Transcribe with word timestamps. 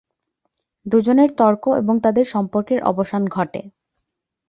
দুজনের 0.85 1.29
তর্ক 1.35 1.63
এবং 1.81 1.95
তাদের 1.99 2.25
সম্পর্কের 2.25 2.79
অবসান 2.83 3.23
ঘটে। 3.27 3.61